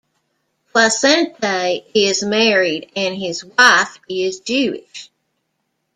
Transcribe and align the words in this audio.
Placente 0.73 1.83
is 1.93 2.23
married 2.23 2.91
and 2.95 3.15
his 3.15 3.45
wife 3.45 3.99
is 4.09 4.39
Jewish. 4.39 5.11